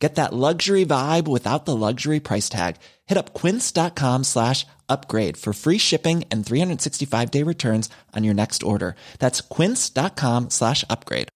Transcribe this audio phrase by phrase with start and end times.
[0.00, 2.76] Get that luxury vibe without the luxury price tag.
[3.06, 8.62] Hit up quince.com slash upgrade for free shipping and 365 day returns on your next
[8.62, 8.94] order.
[9.18, 11.28] That's quince.com slash upgrade.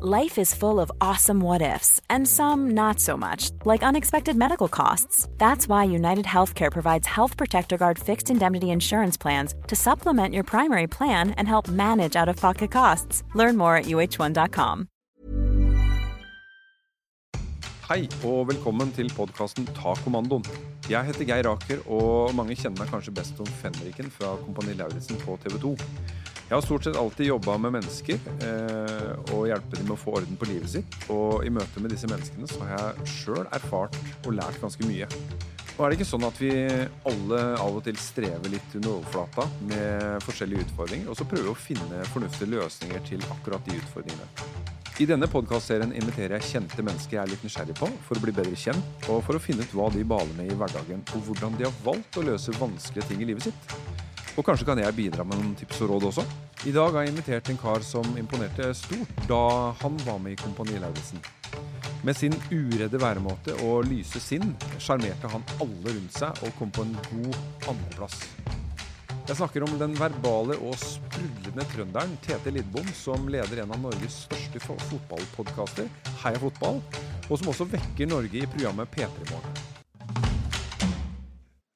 [0.00, 4.66] Life is full of awesome what ifs, and some not so much, like unexpected medical
[4.66, 5.28] costs.
[5.36, 10.44] That's why United Healthcare provides Health Protector Guard fixed indemnity insurance plans to supplement your
[10.44, 13.22] primary plan and help manage out of pocket costs.
[13.34, 14.88] Learn more at uh1.com.
[17.92, 20.46] Hei og velkommen til podkasten Ta kommandoen.
[20.88, 25.18] Jeg heter Geir Aker, og mange kjenner meg kanskje best som Fenriken fra Kompani Lauritzen
[25.20, 25.72] på TV 2.
[26.46, 30.16] Jeg har stort sett alltid jobba med mennesker eh, og hjulpet dem med å få
[30.22, 30.96] orden på livet sitt.
[31.12, 35.12] Og i møte med disse menneskene så har jeg sjøl erfart og lært ganske mye.
[35.74, 36.52] Og er det ikke sånn at vi
[37.12, 41.60] alle av og til strever litt under overflata med forskjellige utfordringer, og så prøver å
[41.68, 44.80] finne fornuftige løsninger til akkurat de utfordringene?
[45.00, 48.34] I denne podkastserien inviterer jeg kjente mennesker jeg er litt nysgjerrig på, for å bli
[48.36, 51.56] bedre kjent, og for å finne ut hva de baler med i hverdagen, og hvordan
[51.56, 53.72] de har valgt å løse vanskelige ting i livet sitt.
[54.36, 56.26] Og kanskje kan jeg bidra med noen tips og råd også.
[56.68, 59.42] I dag har jeg invitert en kar som imponerte stort da
[59.80, 61.24] han var med i Kompani Lauritzen.
[62.04, 66.84] Med sin uredde væremåte og lyse sinn sjarmerte han alle rundt seg og kom på
[66.84, 67.40] en god
[67.72, 68.26] andreplass.
[69.28, 74.22] Jeg snakker om den verbale og sprudlende trønderen Tete Lidbom, som leder en av Norges
[74.26, 75.86] største fo- fotballpodkaster,
[76.24, 76.80] Heia fotball,
[77.30, 79.60] og som også vekker Norge i programmet P3 Morgen.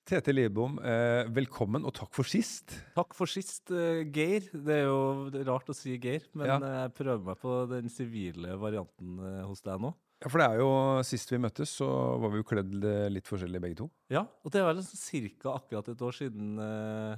[0.06, 2.76] Tete Lidbom, eh, velkommen og takk for sist.
[2.94, 4.44] Takk for sist, eh, Geir.
[4.52, 6.56] Det er jo rart å si Geir, men Ja.
[6.58, 9.94] eh, jeg prøver meg på den sivile varianten hos deg nå.
[10.22, 12.72] Ja, For det er jo sist vi møttes, så var vi jo kledd
[13.12, 13.90] litt forskjellig begge to.
[14.08, 17.16] Ja, og det er vel sånn cirka akkurat et år siden eh,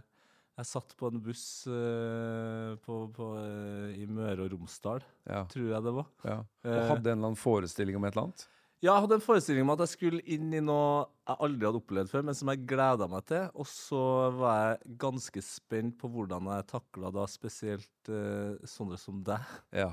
[0.58, 5.68] jeg satt på en buss uh, på, på, uh, i Møre og Romsdal, Ja, tror
[5.70, 6.06] jeg det var.
[6.26, 6.38] ja.
[6.66, 6.88] Og Eh.
[6.90, 8.46] hadde en eller annen forestilling om et eller annet.
[8.80, 11.80] Ja, jeg hadde en forestilling om at jeg skulle inn i noe jeg aldri hadde
[11.80, 13.48] opplevd før, men som jeg gleda meg til.
[13.58, 14.02] Og så
[14.38, 19.42] var jeg ganske spent på hvordan jeg takla da spesielt uh, sånne som deg,
[19.74, 19.90] Ja.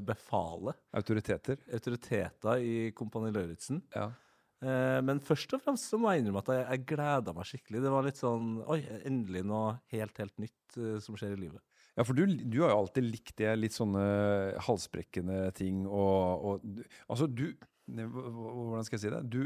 [0.00, 0.76] befalet.
[0.94, 1.58] Autoriteter.
[1.74, 3.82] autoriteter i Kompani Lauritzen.
[3.94, 4.10] Ja.
[4.64, 7.82] Eh, men først og fremst så må jeg innrømme at jeg, jeg gleda meg skikkelig.
[7.84, 11.60] Det var litt sånn Oi, endelig noe helt, helt nytt eh, som skjer i livet.
[11.94, 14.02] Ja, for du, du har jo alltid likt det, litt sånne
[14.66, 17.52] halsbrekkende ting og, og Altså, du
[17.84, 19.18] Hvordan skal jeg si det?
[19.28, 19.40] Du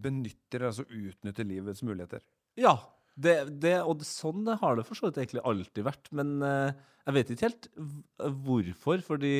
[0.00, 2.22] benytter, altså utnytter livets muligheter.
[2.56, 2.78] Ja,
[3.20, 6.08] det, det, og det, sånn har det for så vidt egentlig alltid vært.
[6.16, 6.72] Men eh,
[7.04, 7.68] jeg vet ikke helt
[8.46, 9.04] hvorfor.
[9.04, 9.34] Fordi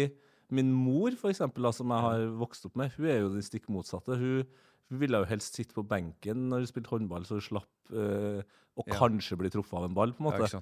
[0.53, 3.45] min mor, for eksempel, da, som jeg har vokst opp med, hun er jo den
[3.47, 4.19] stikk motsatte.
[4.21, 4.47] Hun,
[4.93, 8.43] hun ville jo helst sitte på benken når hun spilte håndball, så hun slapp eh,
[8.77, 8.97] å Ja.
[8.99, 10.49] kanskje bli truffet av en ball, på en måte.
[10.53, 10.61] Ja.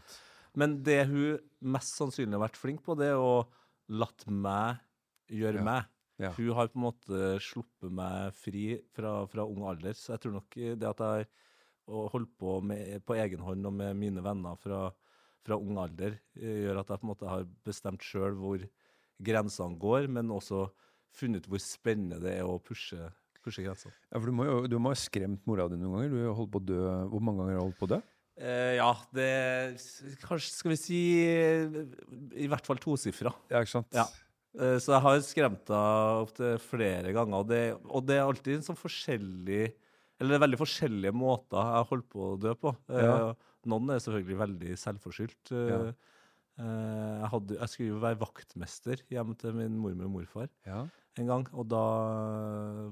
[0.59, 3.47] Men det hun mest sannsynlig har vært flink på, det er å
[3.91, 4.81] latt meg
[5.31, 5.67] gjøre Ja.
[5.67, 5.84] meg.
[6.37, 9.95] Hun har på en måte sluppet meg fri fra, fra ung alder.
[9.97, 11.27] Så jeg tror nok det at jeg
[11.89, 14.93] har holdt på med, på egen hånd og med mine venner fra,
[15.43, 18.67] fra ung alder, eh, gjør at jeg på en måte har bestemt sjøl hvor
[19.22, 20.66] grensene går, men også
[21.16, 22.98] funnet ut hvor spennende det er å pushe,
[23.44, 23.92] pushe grensene.
[24.12, 26.10] Ja, for du må jo du må ha skremt mora di noen ganger.
[26.14, 28.00] Du har holdt på å dø Hvor mange ganger har du holdt på å dø?
[28.41, 29.31] Eh, ja, det
[30.22, 31.00] Kanskje skal vi si
[32.41, 33.32] i hvert fall tosifra.
[33.52, 33.90] Ja, ikke sant?
[33.96, 34.06] Ja.
[34.58, 38.56] Eh, Så jeg har skremt henne opptil flere ganger, og det, og det er alltid
[38.58, 39.62] en sånn forskjellig
[40.20, 42.75] Eller det er veldig forskjellige måter jeg har holdt på å dø på.
[42.93, 43.34] Eh, Ja.
[43.69, 45.52] Noen er selvfølgelig veldig selvforskyldt.
[45.52, 45.93] Eh, Ja.
[46.61, 50.83] Eh, Jeg, hadde, jeg skulle jo være vaktmester hjemme til min mormor og morfar Ja.
[51.19, 51.47] en gang.
[51.55, 51.83] Og da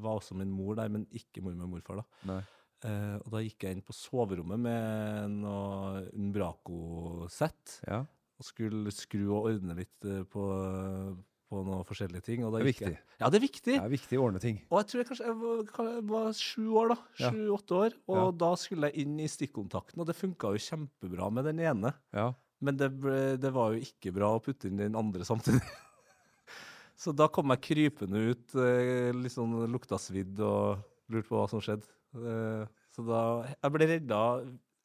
[0.02, 2.02] var også min mor der, men ikke mormor og morfar.
[2.26, 2.40] da.
[2.84, 8.04] Eh, og da gikk jeg inn på soverommet med noe Umbraco-sett Ja.
[8.38, 10.44] og skulle skru og ordne litt eh, på,
[11.50, 12.44] på noen forskjellige ting.
[12.44, 12.98] Det er gikk jeg- viktig.
[13.20, 13.74] Ja, det er viktig.
[13.74, 14.60] Det er viktig å ordne ting.
[14.70, 16.98] Og jeg tror jeg kanskje jeg var, var sju år, da.
[17.18, 17.92] Sju-åtte år.
[18.06, 18.30] Og Ja.
[18.30, 21.94] da skulle jeg inn i stikkontakten, og det funka jo kjempebra med den ene.
[22.14, 22.32] Ja.
[22.60, 25.62] Men det, ble, det var jo ikke bra å putte inn den andre samtidig.
[26.98, 30.80] Så da kom jeg krypende ut, eh, litt sånn lukta svidd og
[31.12, 31.86] lurte på hva som skjedde.
[32.18, 32.64] Eh,
[32.96, 33.20] Så da
[33.62, 34.22] Jeg ble redda,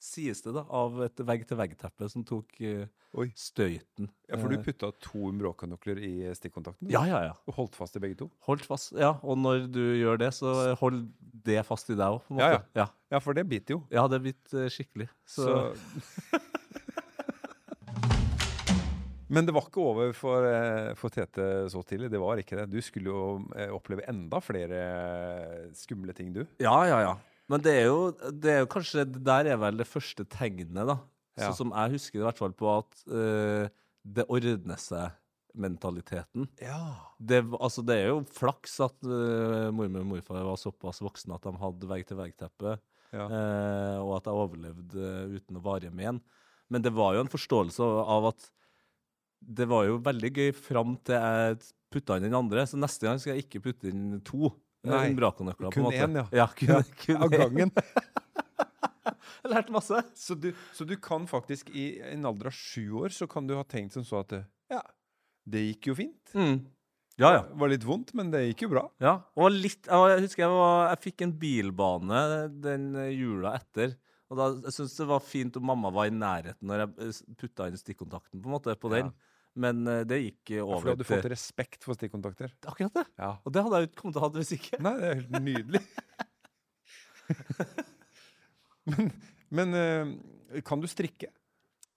[0.03, 2.85] sies det, da, av et vegg-til-vegg-teppe som tok eh,
[3.17, 3.31] Oi.
[3.39, 4.09] støyten.
[4.29, 6.91] Ja, For du putta to bråkanukler i stikkontakten?
[6.93, 7.33] Ja, ja, ja.
[7.49, 8.27] Og holdt fast i begge to?
[8.45, 8.93] Holdt fast.
[8.99, 11.07] Ja, og når du gjør det, så hold
[11.47, 12.69] det fast i deg òg, på en Ja, måte.
[12.77, 13.81] Ja, Ja, for det biter jo.
[13.93, 15.09] ja det biter skikkelig.
[15.25, 16.41] Så, Så
[19.33, 22.11] Men det var ikke over for, eh, for Tete så tidlig.
[22.13, 22.67] Det var ikke det.
[22.69, 23.23] Du skulle jo
[23.57, 26.43] eh, oppleve enda flere eh, skumle ting, du.
[26.61, 27.15] Ja, ja, ja.
[27.51, 30.85] Men det er jo, det er jo kanskje Det der er vel det første tegnet,
[30.87, 30.99] da.
[31.33, 31.49] Ja.
[31.49, 33.65] Sånn som jeg husker det, i hvert fall på at uh,
[34.05, 36.45] det ordner seg-mentaliteten.
[36.61, 36.77] Ja.
[37.17, 41.47] Det, altså, det er jo flaks at uh, mormor og morfar var såpass voksne at
[41.47, 42.75] de hadde vegg-til-vegg-teppe,
[43.17, 43.25] ja.
[43.25, 46.21] uh, og at jeg overlevde uten å varige men.
[46.69, 48.51] Men det var jo en forståelse av at
[49.47, 51.57] det var jo veldig gøy fram til jeg
[51.93, 54.49] putta inn den andre, så neste gang skal jeg ikke putte inn to.
[54.83, 55.13] eh, Nei,
[55.71, 56.25] kun en én, ja.
[56.41, 57.73] ja kun, Ja, kun Av gangen.
[59.43, 59.97] Jeg lærte masse.
[60.15, 63.57] Så du, så du kan faktisk i en alder av sju år så kan du
[63.57, 64.37] ha tenkt som så at
[64.71, 64.79] ja,
[65.43, 66.31] det gikk jo fint.
[66.31, 66.61] Mm.
[67.19, 67.41] Ja, ja.
[67.49, 68.85] Det var litt vondt, men det gikk jo bra.
[69.03, 72.23] Ja, og litt, jeg husker jeg, var, jeg fikk en bilbane
[72.63, 73.97] den jula etter.
[74.31, 77.19] Og da, jeg syntes det var fint om mamma var i nærheten når jeg eh,
[77.37, 79.11] putta inn stikkontakten på en måte på den.
[79.11, 79.32] Ja.
[79.55, 82.53] Men eh, det gikk eh, For hadde du hadde fått respekt for stikkontakter.
[82.65, 83.05] Akkurat det.
[83.21, 83.31] Ja.
[83.45, 84.79] Og det hadde jeg jo ikke kommet til å ha hvis ikke.
[84.81, 85.83] Nei, det er helt nydelig.
[88.89, 89.11] men
[89.53, 91.29] men eh, kan du strikke?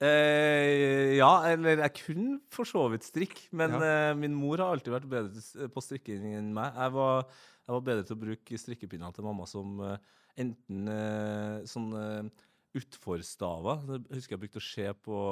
[0.04, 4.10] Eh, ja, eller jeg kunne for så vidt strikke, men Ja.
[4.10, 6.74] eh, min mor har alltid vært bedre på strikking enn meg.
[6.76, 7.24] Jeg var,
[7.64, 9.96] jeg var bedre til å bruke strikkepinnene til mamma som eh,
[10.44, 12.28] enten eh, sånn eh,
[12.76, 13.86] utforstaver.
[13.88, 15.22] Jeg husker jeg brukte å se på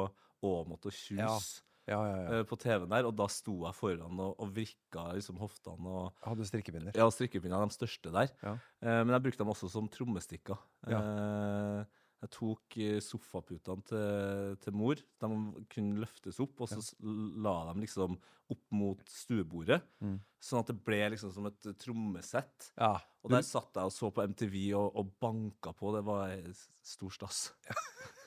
[0.45, 1.37] Åmot og Kjus Ja,
[1.91, 2.21] ja, ja.
[2.39, 6.25] eh, på TV-en der, og da sto jeg foran og, og vrikka liksom hoftene og
[6.25, 6.97] hadde strikkepinner.
[6.97, 8.33] ja, strikkepinner, de største der.
[8.45, 8.55] Ja.
[8.85, 10.59] Eh, men jeg brukte dem også som trommestikker.
[10.89, 11.85] Eh,
[12.25, 15.01] jeg tok eh, sofaputene til, til mor.
[15.21, 15.29] De
[15.75, 16.81] kunne løftes opp, og så
[17.45, 18.17] la dem liksom
[18.55, 19.83] opp mot stuebordet.
[20.05, 20.19] Mm.
[20.45, 22.73] Sånn at det ble liksom som et trommesett.
[22.81, 22.97] Ja.
[23.25, 25.93] Og der satt jeg og så på MTV og, og banka på.
[25.97, 26.33] Det var
[26.85, 27.47] stor stas.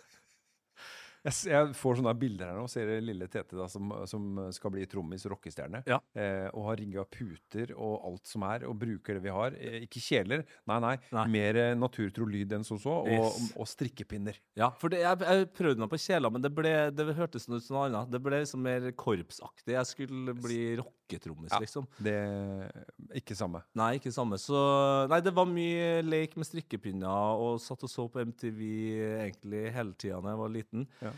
[1.27, 5.25] Jeg, får sånne bilder her nå, ser lille Tete da, som, som skal bli trommis
[5.27, 5.81] og rockestjerne.
[5.89, 5.99] Ja.
[6.15, 9.57] Eh, og har rigga puter og alt som er, og bruker det vi har.
[9.59, 10.93] Eh, ikke kjeler, nei, nei.
[11.17, 11.25] Nei.
[11.37, 13.51] Mer eh, naturtro lyd enn som så, og, Yes.
[13.57, 14.37] og strikkepinner.
[14.59, 17.57] Ja, for det, jeg, jeg prøvde meg på kjeler, men det, ble, det hørtes ut
[17.65, 18.11] som noe annet.
[18.13, 19.75] Det ble liksom mer korpsaktig.
[19.75, 20.61] Jeg skulle bli
[21.07, 21.59] rocketrommis, Ja.
[21.59, 21.87] liksom.
[21.99, 22.71] Det
[23.15, 23.63] Ikke samme.
[23.75, 24.35] Nei, ikke samme.
[24.37, 28.61] Så Nei, det var mye lek med strikkepinner, og satt og så på MTV
[29.27, 30.87] egentlig hele tida da jeg var liten.
[31.01, 31.11] Ja.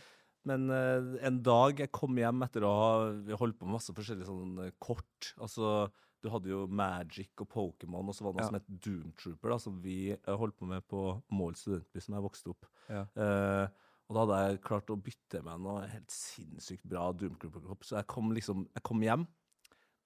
[0.46, 3.92] Men eh, en dag jeg kom hjem etter å ha vi holdt på med masse
[3.94, 5.92] forskjellige sånne kort Altså,
[6.24, 8.48] du hadde jo Magic og Pokémon, og så var det noe Ja.
[8.48, 12.16] som het Doom Trooper, da, som vi eh, holdt på med på Mål studentby, som
[12.16, 12.66] jeg vokste opp.
[12.90, 13.06] Ja.
[13.16, 13.68] Eh,
[14.10, 17.98] og da hadde jeg klart å bytte meg noe helt sinnssykt bra Doom Trooper-kopp, så
[18.00, 19.28] jeg kom liksom Jeg kom hjem.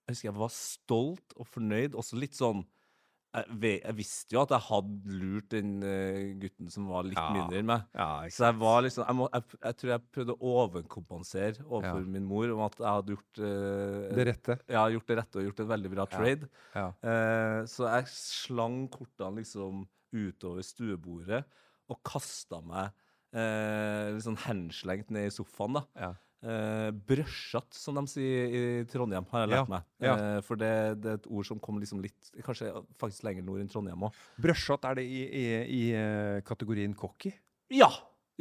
[0.03, 2.65] Jeg husker jeg var stolt og fornøyd, også litt sånn
[3.33, 7.31] jeg, jeg visste jo at jeg hadde lurt den eh, gutten som var litt Ja.
[7.33, 7.85] mindre enn meg.
[7.97, 12.03] Ja, Så jeg var liksom Jeg, må, jeg, jeg tror jeg prøvde å overkompensere overfor
[12.03, 12.11] Ja.
[12.13, 14.57] min mor om at jeg hadde gjort uh, Det rette.
[14.69, 16.49] Ja, gjort det rette og gjort en veldig bra trade.
[16.77, 21.41] Eh, så jeg slang kortene liksom utover stuebordet
[21.89, 22.93] og kasta meg
[23.33, 25.79] liksom sånn henslengt ned i sofaen.
[25.79, 26.11] da.
[26.43, 26.53] Ja.
[26.53, 29.85] Eh, Brøsjat, som de sier i Trondheim, har jeg lært Ja, meg.
[30.03, 30.15] ja.
[30.19, 30.71] Eh, for det,
[31.01, 34.17] det er et ord som kom liksom litt Kanskje faktisk lenger nord enn Trondheim òg.
[34.43, 37.31] Brøsjat, er det i, i, i eh, kategorien cocky?
[37.71, 37.87] Ja!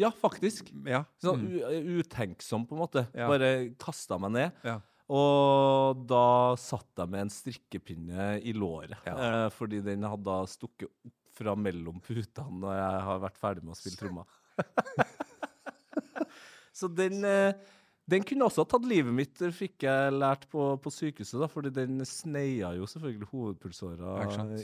[0.00, 0.70] Ja, faktisk.
[0.88, 1.02] Ja.
[1.20, 1.98] Sånn Mm.
[2.00, 3.02] utenksom, på en måte.
[3.12, 4.52] Bare kasta meg ned.
[4.64, 4.78] Ja.
[5.12, 11.12] Og da satt jeg med en strikkepinne i låret, eh, fordi den hadde stukket opp
[11.36, 14.24] fra mellom putene når jeg har vært ferdig med å spille trommer.
[16.72, 17.20] Så den,
[18.10, 22.00] den kunne også tatt livet mitt, fikk jeg lært på, på sykehuset, da, fordi den
[22.08, 24.16] sneia jo selvfølgelig hovedpulsåra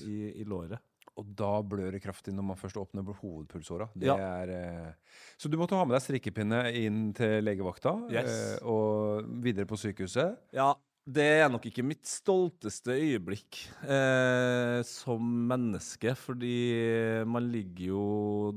[0.02, 0.78] i, i låret.
[1.18, 3.88] Og da blør det kraftig når man først åpner hovedpulsåra.
[3.98, 4.14] Det Ja.
[4.16, 4.92] er, eh,
[5.36, 8.28] så du måtte ha med deg strikkepinne inn til legevakta Yes.
[8.60, 10.36] eh, og videre på sykehuset.
[10.54, 10.74] Ja,
[11.08, 18.02] det er nok ikke mitt stolteste øyeblikk eh, som menneske, fordi man ligger jo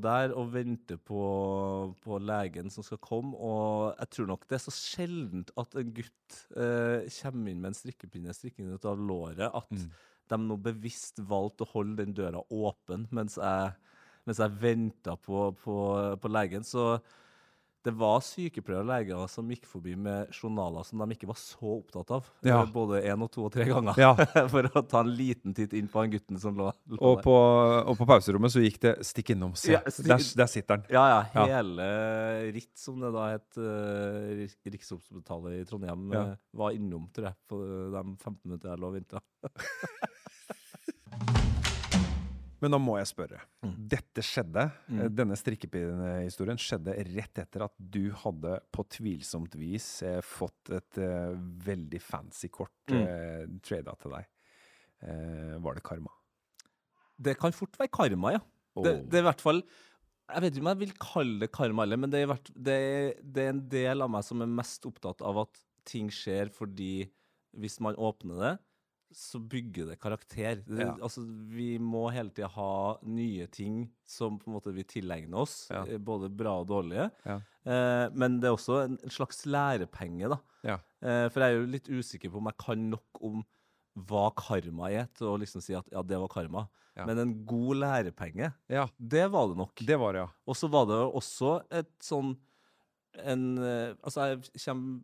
[0.04, 1.22] der og venter på,
[2.04, 5.94] på legen som skal komme, og jeg tror nok det er så sjeldent at en
[5.96, 9.72] gutt eh, kommer inn med en strikkepinne strikkende ut av låret, at
[10.32, 13.72] de nå bevisst valgte å holde den døra åpen mens jeg,
[14.28, 15.78] mens jeg venta på, på,
[16.20, 16.68] på legen.
[16.68, 16.98] Så
[17.84, 21.72] det var sykepleiere og leger som gikk forbi med journaler som de ikke var så
[21.80, 22.28] opptatt av.
[22.46, 22.60] Ja.
[22.62, 23.98] eh, Både én og to og tre ganger.
[23.98, 24.12] Ja.
[24.54, 27.34] For å ta en liten titt inn på han gutten som lå, lå Og på,
[27.34, 29.56] og på pauserommet så gikk det 'stikk innom'.
[29.58, 30.86] Se, Ja, stik, der, der sitter han.
[30.94, 31.22] Ja, ja.
[31.36, 31.46] Ja.
[31.58, 31.90] Hele
[32.54, 36.22] Ritt, som det da het, uh, Rikshospitalet i Trondheim, Ja.
[36.32, 37.62] eh, var innom, tror jeg, på
[37.92, 39.22] de 15 minuttene jeg lå og venta.
[42.62, 43.40] Men da må jeg spørre.
[43.66, 43.74] Mm.
[43.90, 45.00] Dette skjedde, mm.
[45.18, 51.34] denne strikkepinnehistorien skjedde rett etter at du hadde på tvilsomt vis eh, fått et eh,
[51.66, 53.02] veldig fancy kort Mm.
[53.08, 54.26] eh, trada til deg.
[55.02, 56.12] Eh, var det karma?
[57.22, 58.42] Det kan fort være karma, ja.
[58.76, 59.58] Det, det er i hvert fall
[60.32, 62.76] Jeg vet ikke om jeg vil kalle det karma, eller, men det er, hvert, det,
[63.22, 67.10] det er en del av meg som er mest opptatt av at ting skjer fordi
[67.60, 68.52] hvis man åpner det,
[69.14, 70.62] så bygger det karakter.
[70.68, 70.94] Ja.
[71.04, 75.68] Altså, vi må hele tida ha nye ting som på en måte vi tilegner oss,
[75.72, 75.84] Ja.
[75.86, 77.10] eh, både bra og dårlige.
[77.26, 77.40] Ja.
[77.66, 80.40] Eh, men det er også en, slags lærepenge, da.
[80.64, 80.78] Ja.
[81.02, 83.44] Eh, for jeg er jo litt usikker på om jeg kan nok om
[84.08, 86.68] hva karma er, til å liksom si at ja, det var karma.
[87.02, 89.76] Men en god lærepenge, Ja, det var det nok.
[89.76, 90.30] det var det, ja.
[90.46, 92.36] Og så var det jo også et sånn
[93.26, 95.02] en eh, Altså, jeg kommer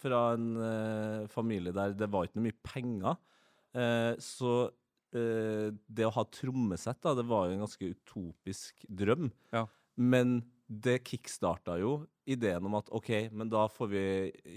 [0.00, 3.16] fra en eh, familie der det var ikke noe mye penger.
[3.74, 4.52] Eh, så
[5.14, 9.30] eh, det å ha trommesett, da, det var jo en ganske utopisk drøm.
[9.54, 9.66] Ja.
[10.00, 14.02] Men det kickstarta jo ideen om at OK, men da får vi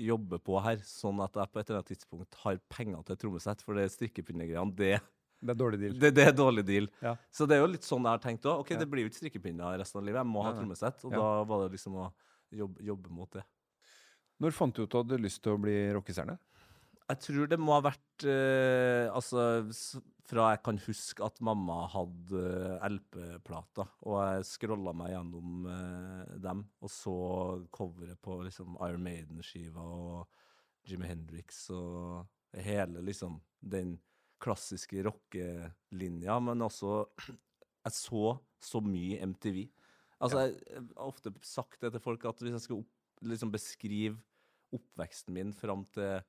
[0.05, 3.63] jobbe på her, sånn at jeg på et eller annet tidspunkt har penger til trommesett.
[3.65, 4.99] For det strikkepinnegreiene, det,
[5.43, 5.97] Det er dårlig deal.
[5.99, 6.87] det, det er dårlig deal.
[7.01, 7.15] Ja.
[7.33, 8.61] Så det er jo litt sånn jeg har tenkt òg.
[8.61, 8.79] OK, Ja.
[8.83, 10.21] det blir jo ikke strikkepinner resten av livet.
[10.21, 11.01] Jeg må ha trommesett.
[11.09, 12.11] Og da var det liksom å
[12.53, 13.43] jobbe, jobbe mot det.
[14.39, 16.37] Når fant du ut at du hadde lyst til å bli rockestjerne?
[17.13, 19.63] Jeg tror det må ha vært eh, Altså,
[20.25, 26.31] fra jeg kan huske at mamma hadde eh, LP-plater, og jeg scrolla meg gjennom eh,
[26.41, 27.17] dem og så
[27.75, 30.39] coveret på liksom Iron Maiden-skiva og
[30.89, 32.25] Jimmy Hendrix og
[32.65, 33.97] hele liksom den
[34.43, 37.03] klassiske rockelinja, men også
[37.83, 38.27] Jeg så
[38.63, 39.57] så mye MTV.
[40.23, 42.93] Altså, jeg jeg har ofte sagt det til folk at hvis jeg skal opp,
[43.27, 44.21] liksom beskrive
[44.73, 46.23] oppveksten min fram til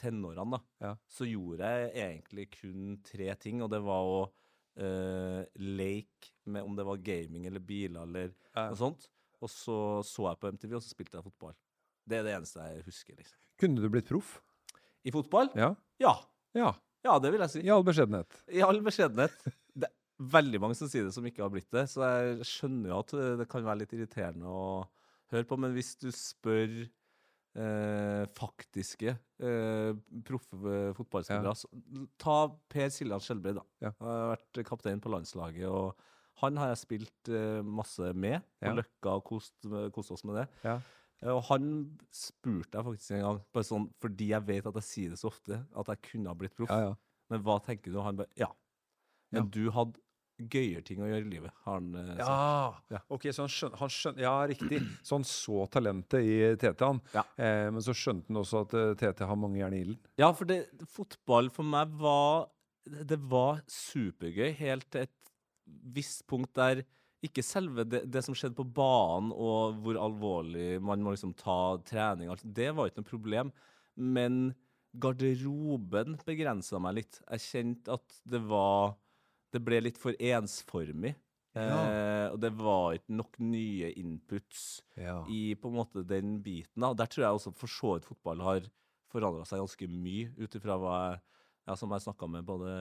[0.00, 0.92] tenårene, da, Ja.
[1.08, 4.20] så gjorde jeg egentlig kun tre ting, og det var å
[4.76, 8.68] uh, leke med om det var gaming eller biler eller Ja.
[8.70, 9.08] noe sånt.
[9.42, 11.54] Og så så jeg på MTV, og så spilte jeg fotball.
[12.06, 13.38] Det er det eneste jeg husker, liksom.
[13.60, 14.40] Kunne du blitt proff?
[15.04, 15.50] I fotball?
[15.54, 15.74] Ja.
[16.00, 16.14] Ja.
[16.54, 16.72] Ja.
[17.04, 17.60] Ja, det vil jeg si.
[17.66, 18.38] I all beskjedenhet.
[18.48, 19.34] I all beskjedenhet.
[19.76, 19.92] Det er
[20.32, 21.84] veldig mange som sier det, som ikke har blitt det.
[21.92, 24.88] Så jeg skjønner jo at eh, det kan være litt irriterende å
[25.34, 25.58] høre på.
[25.60, 26.88] Men hvis du spør
[27.56, 29.92] eh, faktiske eh,
[30.26, 32.06] proffe fotballspillere Ja.
[32.18, 32.36] Ta
[32.72, 33.64] Per Siljan Skjelbred, da.
[33.84, 33.92] Ja.
[34.00, 35.68] Han har vært kaptein på landslaget.
[35.68, 35.94] og
[36.42, 38.74] han har jeg spilt eh, masse med, på Ja.
[38.74, 39.54] Løkka og kost,
[39.94, 40.48] kost oss med det.
[40.64, 40.80] Ja.
[41.22, 44.88] Eh, Og han spurte jeg faktisk en gang, bare sånn, fordi jeg vet at jeg
[44.88, 46.70] sier det så ofte, at jeg kunne ha blitt proff.
[46.74, 46.94] Ja, ja.
[47.30, 47.98] Men hva tenker du?
[47.98, 48.50] Og han bare Ja.
[49.32, 49.98] Men du hadde
[50.38, 52.22] gøyere ting å gjøre i livet, har han eh, sagt.
[52.26, 53.00] Ja, Ja.
[53.14, 54.80] ok, så han skjønner, han skjøn, ja, riktig.
[55.06, 57.00] Så han så talentet i TT, han.
[57.14, 57.22] Ja.
[57.38, 60.00] Eh, men så skjønte han også at eh, TT har mange jern i ilden.
[60.18, 60.58] Ja, for det,
[60.90, 62.48] fotball for meg var
[62.84, 65.14] Det var supergøy helt til et
[65.94, 66.82] visst punkt der
[67.24, 71.78] ikke selve det, det som skjedde på banen, og hvor alvorlig man må liksom ta
[71.88, 73.52] trening, alt, det var ikke noe problem.
[73.96, 74.42] Men
[75.24, 77.20] garderoben begrensa meg litt.
[77.30, 78.94] Jeg kjente at det var
[79.54, 81.14] Det ble litt for ensformig.
[81.54, 85.20] Eh, og det var ikke nok nye inputs Ja.
[85.30, 86.82] i på en måte den biten.
[86.82, 86.90] Da.
[86.98, 88.66] Der tror jeg også for så vidt fotball har
[89.14, 91.20] forandra seg ganske mye, ut ifra hva jeg
[91.68, 92.72] ja, som jeg snakka med både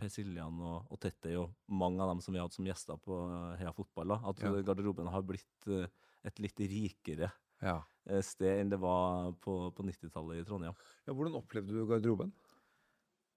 [0.00, 3.18] Per Siljan og, og Tettey og mange av dem som vi hadde som gjester på
[3.60, 4.50] Heia Fotball, da, at Ja.
[4.66, 5.86] garderoben har blitt eh,
[6.24, 7.28] et litt rikere
[7.62, 7.76] Ja.
[8.08, 10.74] eh, sted enn det var på, på 90-tallet i Trondheim.
[11.06, 11.12] ja.
[11.12, 12.32] Hvordan opplevde du garderoben?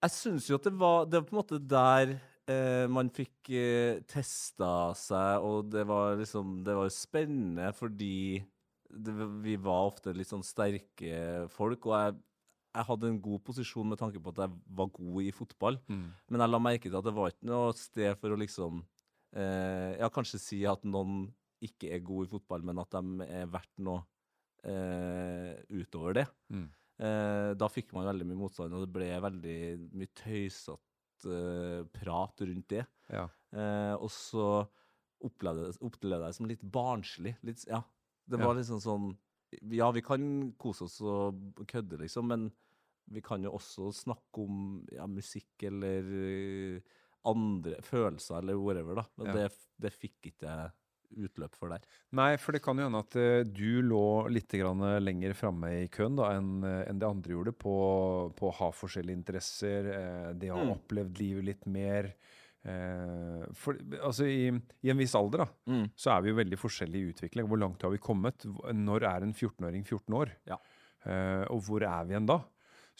[0.02, 2.16] Jeg syns jo at det var Det var på en måte der
[2.52, 8.42] eh, man fikk eh, testa seg, og det var liksom Det var jo spennende fordi
[8.92, 9.16] det,
[9.46, 12.16] vi var ofte litt sånn sterke folk, og jeg,
[12.76, 15.80] jeg hadde en god posisjon med tanke på at jeg var god i fotball.
[16.28, 18.84] Men jeg la merke til at det var ikke noe sted for å liksom
[19.36, 21.30] eh, Ja, kanskje si at noen
[21.64, 24.04] ikke er god i fotball, men at de er verdt noe
[24.68, 26.28] eh, utover det.
[26.52, 26.68] Mm.
[27.02, 29.60] Eh, da fikk man veldig mye motstand, og det ble veldig
[29.98, 30.78] mye tøysete
[31.94, 32.86] prat rundt det.
[33.10, 33.28] Ja.
[33.54, 34.68] Eh, og så
[35.22, 37.36] opplevde opplevde jeg det som litt barnslig.
[37.44, 37.84] Litt, ja.
[38.28, 38.46] Det Ja.
[38.48, 39.18] var liksom sånn
[39.70, 41.36] Ja, vi kan kose oss og
[41.68, 42.52] kødde, liksom, men
[43.12, 46.82] vi kan jo også snakke om ja, musikk eller eh,
[47.26, 49.04] andre følelser eller whatever, da.
[49.18, 49.34] Men Ja.
[49.34, 50.72] det, det fikk ikke jeg
[51.18, 51.82] utløp for der.
[52.18, 55.88] Nei, for det kan jo hende at eh, du lå litt grann lenger framme i
[55.92, 57.76] køen da, enn det enn de andre gjorde, på,
[58.38, 60.76] på å ha forskjellige interesser, eh, det å ha Mm.
[60.78, 62.12] opplevd livet litt mer.
[62.64, 64.52] Eh, for, altså i,
[64.86, 65.88] I en viss alder da, Mm.
[65.98, 67.48] så er vi jo veldig forskjellige i utvikling.
[67.50, 68.46] Hvor langt har vi kommet?
[68.46, 70.34] Når er en 14-åring 14 år?
[70.48, 70.58] Ja.
[71.06, 72.40] Eh, og hvor er vi igjen da?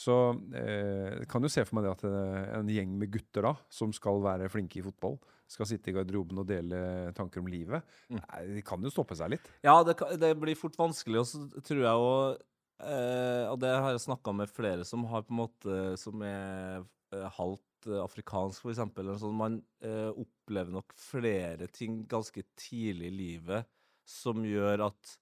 [0.02, 0.16] Så
[0.58, 3.92] eh, kan du se for meg det at eh, en gjeng med gutter da, som
[3.94, 5.20] skal være flinke i fotball,
[5.52, 6.80] skal sitte i garderoben og dele
[7.18, 7.84] tanker om livet.
[8.10, 8.22] Mm.
[8.22, 9.50] Nei, de kan jo stoppe seg litt.
[9.66, 12.40] Ja, det, det blir fort vanskelig, og så tror jeg òg
[12.88, 16.82] eh, Og det har jeg snakka med flere som har på en måte Som er
[17.14, 23.68] eh, halvt afrikansk, eller Sånn, man eh, opplever nok flere ting ganske tidlig i livet
[24.08, 25.16] som gjør at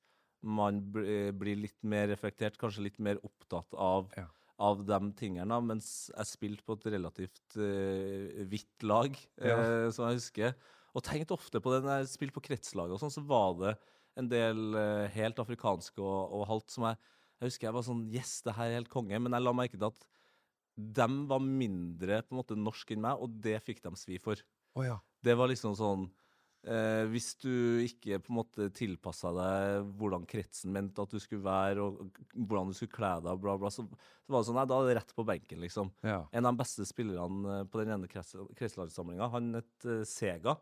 [0.47, 4.27] man bl- blir litt mer reflektert, kanskje litt mer opptatt av Ja.
[4.59, 9.55] Av de tingene, mens jeg spilte på et relativt uh, hvitt lag, Ja.
[9.55, 10.57] uh, som jeg husker.
[10.97, 13.73] Og tenkte ofte på det når jeg spilte på kretslaget, og sånn, så var det
[14.19, 16.99] en del uh, helt afrikanske og, og halvt som jeg
[17.39, 19.15] Jeg husker jeg var sånn Yes, det her er helt konge.
[19.15, 20.01] Men jeg la merke til at
[20.75, 24.39] de var mindre på en måte norsk enn meg, og det fikk de svi for.
[24.75, 24.97] Oh, ja.
[25.23, 26.09] Det var liksom sånn
[26.67, 27.51] eh, Hvis du
[27.85, 32.71] ikke på en måte tilpassa deg hvordan kretsen mente at du skulle være, og hvordan
[32.71, 34.97] du skulle kle deg, bla, bla, så, så var det sånn Nei, da er det
[34.99, 35.93] rett på benken, liksom.
[36.03, 36.23] ja.
[36.31, 40.59] En av de beste spillerne eh, på den ene kretslagssamlinga, han het uh, Sega.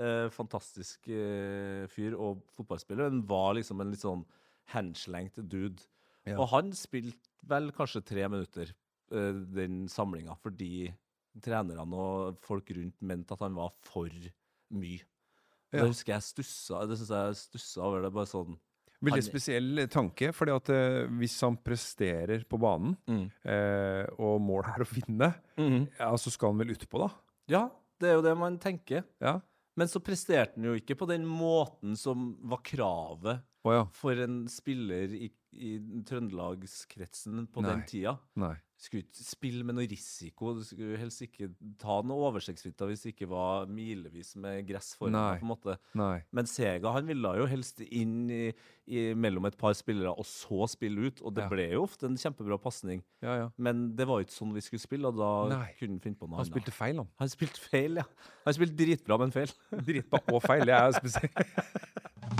[0.00, 3.10] Eh, fantastisk eh, fyr og fotballspiller.
[3.10, 4.24] Men var liksom en litt sånn
[4.72, 5.84] henslengt dude.
[6.28, 6.38] Ja.
[6.38, 8.72] Og han spilte vel kanskje tre minutter,
[9.12, 10.88] eh, den samlinga, fordi
[11.44, 14.08] trenerne og folk rundt mente at han var for
[14.72, 15.04] mye.
[15.70, 15.84] Ja.
[15.84, 18.10] Det husker jeg stussa Det synes jeg stussa over det.
[18.14, 18.56] bare sånn
[19.00, 23.22] Veldig spesiell tanke, fordi at eh, hvis han presterer på banen, mm.
[23.48, 25.28] eh, og målet er å vinne,
[25.96, 27.08] ja, så skal han vel utpå, da?
[27.48, 27.62] Ja,
[27.96, 29.06] det er jo det man tenker.
[29.24, 29.38] Ja.
[29.80, 33.84] Men så presterte han jo ikke på den måten som var kravet Å ja.
[33.92, 35.74] for en spiller i, i
[36.08, 37.70] trøndelagskretsen på Nei.
[37.74, 38.14] den tida.
[38.40, 38.54] Nei.
[38.80, 40.54] Skulle ikke spille med noe risiko.
[40.56, 41.50] Du skulle helst ikke
[41.82, 45.42] ta noe oversiktsfitter hvis det ikke var milevis med gress foran deg.
[45.42, 45.74] på en måte.
[46.00, 46.22] Nei.
[46.32, 48.46] Men Sega han ville jo helst inn i,
[48.88, 51.20] i, mellom et par spillere og så spille ut.
[51.20, 51.50] Og det Ja.
[51.52, 53.04] ble jo ofte en kjempebra pasning.
[53.20, 53.50] Ja, ja.
[53.60, 55.74] Men det var jo ikke sånn vi skulle spille, og da Nei.
[55.76, 57.12] kunne han finne på noe Han spilte feil, han.
[57.20, 58.08] Han spilte feil, ja.
[58.48, 59.52] Han spilte dritbra, men feil.
[59.84, 60.64] Dritbra og feil.
[60.64, 62.39] Det er spesielt.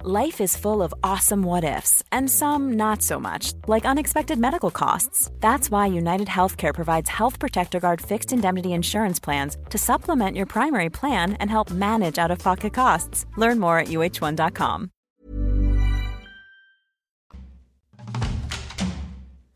[0.00, 4.70] Life is full of awesome what ifs, and some not so much, like unexpected medical
[4.70, 5.30] costs.
[5.40, 10.46] That's why United Healthcare provides Health Protector Guard fixed indemnity insurance plans to supplement your
[10.46, 13.26] primary plan and help manage out of pocket costs.
[13.36, 14.90] Learn more at uh1.com.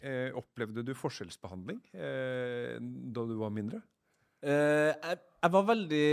[0.07, 3.81] Eh, opplevde du forskjellsbehandling eh, da du var mindre?
[4.45, 6.11] Eh, jeg, jeg var veldig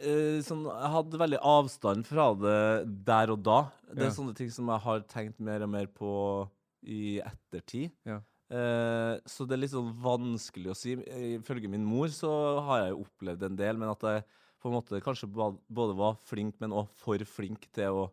[0.00, 3.70] eh, sånn, Jeg hadde veldig avstand fra det der og da.
[3.92, 4.16] Det er Ja.
[4.16, 6.48] sånne ting som jeg har tenkt mer og mer på
[6.84, 7.92] i ettertid.
[8.04, 8.20] Ja.
[8.50, 10.94] Eh, så det er litt sånn vanskelig å si.
[10.96, 14.24] Ifølge min mor så har jeg jo opplevd en del, men at jeg
[14.62, 18.10] på en måte kanskje ba- både var flink, men også for flink til å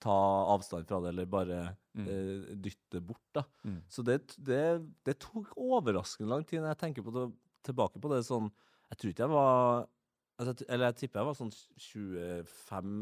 [0.00, 0.10] ta
[0.54, 3.20] avstand fra det, eller bare eh, dytte bort.
[3.34, 3.42] da.
[3.64, 3.82] Mm.
[3.88, 7.32] Så det, det, det tok overraskende lang tid når jeg tenker på det,
[7.64, 8.22] tilbake på det.
[8.24, 8.50] sånn,
[8.90, 9.86] Jeg tror ikke jeg var
[10.36, 11.52] altså, Eller jeg tipper jeg var sånn
[11.88, 12.96] 25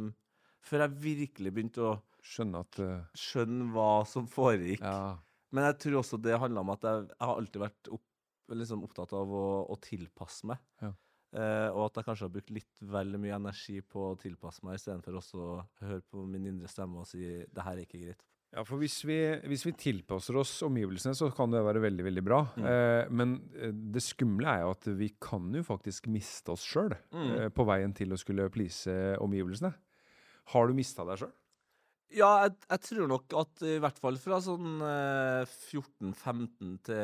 [0.64, 1.94] før jeg virkelig begynte å
[2.24, 4.80] Skjønne at uh, skjønne hva som foregikk.
[4.80, 5.18] Ja.
[5.54, 8.04] Men jeg tror også det handla om at jeg, jeg har alltid vært opp,
[8.56, 10.62] liksom opptatt av å, å tilpasse meg.
[10.80, 10.94] Ja.
[11.34, 14.78] Uh, og at jeg kanskje har brukt litt vel mye energi på å tilpasse meg,
[14.78, 18.24] istedenfor også å høre på min indre stemme og si det her er ikke greit.
[18.54, 19.16] Ja, for hvis vi,
[19.50, 22.40] hvis vi tilpasser oss omgivelsene, så kan det være veldig, veldig bra.
[22.54, 26.94] Eh, men eh, det skumle er jo at vi kan jo faktisk miste oss sjøl
[26.94, 29.72] eh, på veien til å skulle please omgivelsene.
[30.54, 31.34] Har du mista deg sjøl?
[32.14, 37.00] Ja, jeg, jeg tror nok at i hvert fall fra sånn eh, 14-15 til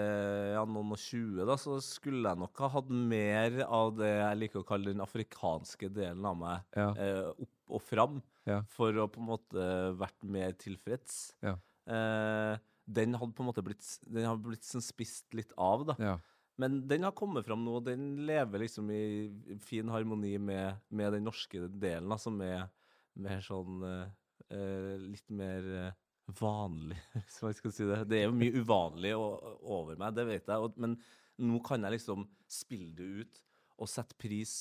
[0.55, 4.39] ja, noen og 20, da, så skulle jeg nok ha hatt mer av det jeg
[4.45, 6.89] liker å kalle den afrikanske delen av meg, Ja.
[6.95, 8.61] eh, opp og fram, Ja.
[8.71, 9.67] for å på en måte
[9.99, 11.35] vært mer tilfreds.
[11.43, 11.57] Ja.
[11.91, 12.57] Eh,
[12.91, 15.97] den hadde på en måte blitt, den hadde blitt sånn spist litt av, da.
[15.99, 16.17] Ja.
[16.61, 21.15] Men den har kommet fram nå, og den lever liksom i fin harmoni med, med
[21.15, 22.69] den norske delen, da, som er
[23.17, 24.09] mer sånn eh, eh,
[24.51, 25.93] Litt mer eh,
[26.41, 28.01] vanlig, hvis man skal si det.
[28.11, 30.99] Det er jo mye uvanlig over meg, det vet jeg, men
[31.41, 33.41] nå kan jeg liksom spille det ut
[33.81, 34.53] og sette pris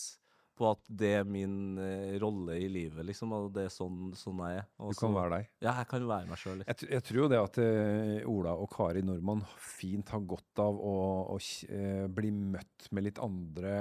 [0.60, 4.42] på at det er min eh, rolle i livet, liksom, og det er sånn, sånn
[4.44, 4.66] jeg er.
[4.84, 5.50] Og Du kan så- være deg.
[5.64, 6.64] Ja, jeg kan være meg sjøl.
[6.68, 10.76] Jeg, jeg tror jo det at uh, Ola og Kari Nordmann fint har godt av
[10.84, 10.96] å,
[11.32, 11.38] å
[11.70, 13.74] eh, bli møtt med litt andre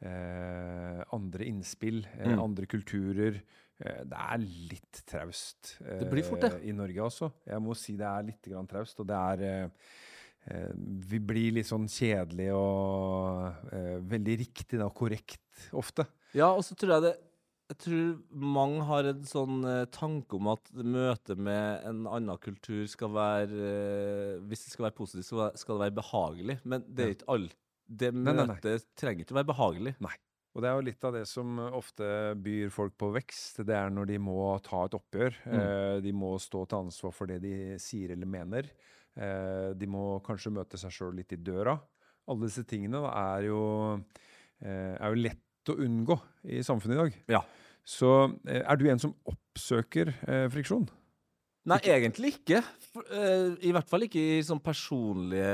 [0.00, 2.38] eh, andre innspill, eh, Mm.
[2.44, 3.40] andre kulturer.
[3.78, 6.52] Eh, det er litt traust eh, Det blir fort det.
[6.66, 7.30] i Norge også.
[7.46, 9.94] Jeg må si det er litt traust, og det er eh,
[10.50, 10.72] eh,
[11.12, 16.08] Vi blir litt sånn kjedelige og eh, veldig riktig og korrekt ofte.
[16.34, 17.14] Ja, og så tror jeg det
[17.68, 22.86] Jeg tror mange har en sånn eh, tanke om at møtet med en annen kultur
[22.88, 26.58] skal være eh, Hvis det skal være positivt, skal det være behagelig.
[26.64, 27.56] Men det er ikke alt.
[27.88, 28.56] Det Nei, nei, nei.
[28.56, 29.94] møtet trenger ikke å være behagelig.
[30.58, 32.06] Og det er jo litt av det som ofte
[32.42, 33.60] byr folk på vekst.
[33.62, 35.36] Det er når de må ta et oppgjør.
[35.46, 35.52] Mm.
[35.54, 38.66] Eh, de må stå til ansvar for det de sier eller mener.
[39.14, 41.76] Eh, de må kanskje møte seg sjøl litt i døra.
[42.26, 43.60] Alle disse tingene er, jo,
[44.58, 46.18] eh, er jo lett å unngå
[46.50, 47.22] i samfunnet i dag.
[47.38, 47.44] Ja.
[47.86, 48.10] Så
[48.50, 50.10] er du en som oppsøker
[50.50, 50.90] friksjon?
[51.68, 52.62] Nei, egentlig ikke.
[53.12, 55.48] Eh, I hvert fall ikke i sånn personlige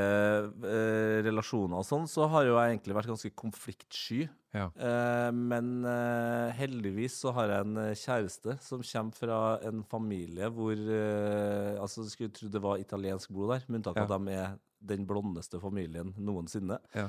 [0.69, 2.05] eh, relasjoner og sånn.
[2.11, 4.21] Så har jo jeg egentlig vært ganske konfliktsky.
[4.55, 4.69] Ja.
[4.79, 10.47] Eh, men eh, heldigvis så har jeg en eh, kjæreste som kommer fra en familie
[10.55, 14.14] hvor eh, Altså, skulle tro det var italiensk blod der, med unntak av Ja.
[14.14, 14.55] at de er
[14.95, 16.77] den blondeste familien noensinne.
[16.95, 17.07] Ja.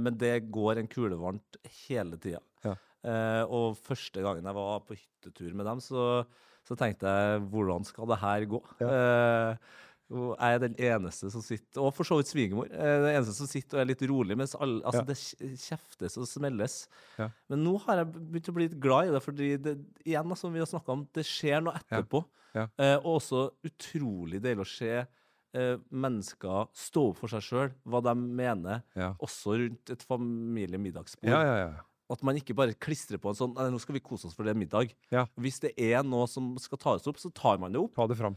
[0.00, 2.40] Men det går en kule varmt hele tida.
[2.64, 2.72] Ja.
[3.52, 6.24] Og første gangen jeg var på hyttetur med dem, så,
[6.68, 8.60] så tenkte jeg hvordan skal det her gå?
[8.80, 9.56] Eh,
[10.10, 13.46] er jeg den eneste som sitter, og for så vidt svigermor, eh, den eneste som
[13.46, 15.06] sitter og er litt rolig, mens alle, altså Ja.
[15.06, 16.88] det kjeftes og smelles.
[17.18, 17.28] Ja.
[17.48, 20.52] Men nå har jeg begynt å bli litt glad i det, fordi det, igjen, som
[20.52, 22.24] vi har snakka om, det skjer noe etterpå.
[22.54, 22.66] Ja.
[22.76, 25.06] Eh, og også utrolig deilig å se
[25.54, 29.14] eh, mennesker stå opp for seg sjøl, hva de mener, Ja.
[29.22, 31.30] også rundt et familiemiddagsbord.
[31.30, 31.70] Ja, ja, ja.
[32.10, 34.46] At man ikke bare klistrer på en sånn Nei, nå skal vi kose oss for
[34.46, 34.92] det er middag.
[35.14, 35.26] Ja.
[35.38, 37.94] Hvis det er noe som skal tas opp, så tar man det opp.
[37.94, 38.34] Ta det fram.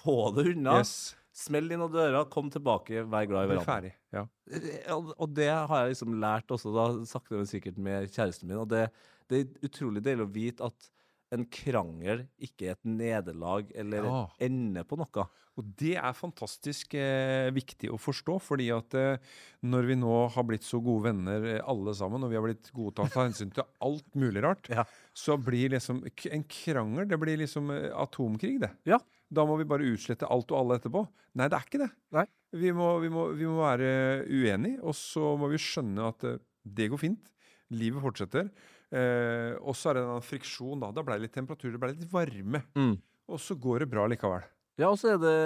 [0.00, 0.78] Få det unna.
[0.80, 1.16] Yes.
[1.36, 3.92] Smell inn av døra, kom tilbake, vær glad i hverandre.
[4.16, 4.24] Ja.
[4.50, 8.48] Eh, Og, og det har jeg liksom lært også, da, sakte, men sikkert med kjæresten
[8.50, 8.58] min.
[8.64, 8.86] Og det,
[9.30, 10.90] det er utrolig deilig å vite at
[11.32, 14.22] en krangel ikke et nederlag eller Ja.
[14.40, 15.26] ende på noe.
[15.58, 19.18] Og det er fantastisk eh, viktig å forstå, fordi at eh,
[19.66, 22.70] når vi nå har blitt så gode venner eh, alle sammen, og vi har blitt
[22.72, 24.84] gode til å ta hensyn til alt mulig rart, Ja.
[25.12, 28.70] så blir liksom en krangel det blir liksom eh, atomkrig, det.
[28.88, 28.98] Ja.
[29.30, 31.04] Da må vi bare utslette alt og alle etterpå.
[31.38, 32.26] Nei, det er ikke det.
[32.58, 33.90] Vi må, vi må, vi må være
[34.26, 37.28] uenige, og så må vi skjønne at eh, det går fint.
[37.70, 38.48] Livet fortsetter.
[38.90, 40.90] Eh, og så er det en friksjon, da.
[40.94, 42.64] Da ble det litt temperatur, det ble litt varme.
[42.78, 42.96] Mm.
[43.30, 44.46] Og så går det bra likevel.
[44.80, 45.36] Ja, og så er det,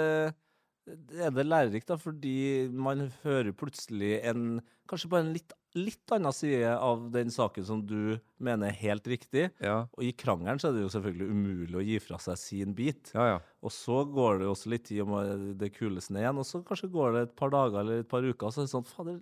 [1.19, 2.37] er det lærerikt, da, fordi
[2.73, 7.79] man hører plutselig en Kanskje bare en litt, litt annen side av den saken som
[7.89, 9.47] du mener er helt riktig.
[9.57, 12.75] Ja, Og i krangelen så er det jo selvfølgelig umulig å gi fra seg sin
[12.77, 13.09] bit.
[13.15, 13.25] ja.
[13.31, 13.39] ja.
[13.65, 15.15] Og så går det jo også litt tid om
[15.57, 18.21] det kules ned igjen, og så kanskje går det et par dager eller et par
[18.21, 19.17] uker, og så er det sånn Fader,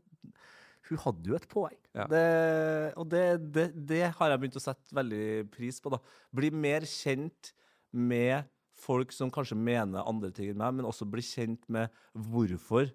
[0.89, 1.77] hun hadde jo et poeng.
[1.95, 2.07] Ja.
[2.11, 2.23] Det,
[2.99, 3.23] og det,
[3.55, 5.99] det, det har jeg begynt å sette veldig pris på, da.
[6.35, 7.53] Bli mer kjent
[7.93, 8.49] med
[8.83, 12.89] folk som kanskje mener andre ting enn meg, men også bli kjent med hvorfor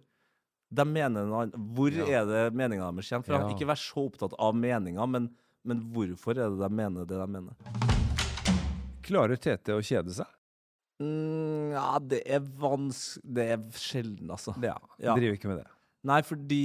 [0.68, 1.55] de mener noe annet.
[1.79, 2.09] Hvor Ja.
[2.20, 3.38] er det meninga deres kommer fra?
[3.46, 3.53] Ja.
[3.55, 5.31] Ikke vær så opptatt av meninga, men,
[5.64, 7.55] men hvorfor er det de mener det de mener.
[9.09, 10.29] Klarer Tete å kjede seg?
[11.01, 14.53] Mm, ja, det er vanskelig Det er sjelden, altså.
[14.61, 14.74] Ja.
[14.98, 15.14] Ja.
[15.14, 15.68] Driver ikke med det.
[16.09, 16.62] Nei, fordi